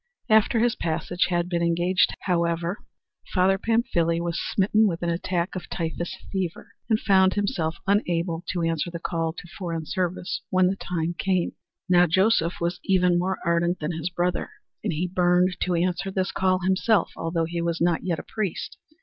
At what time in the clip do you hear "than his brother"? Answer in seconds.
13.77-14.49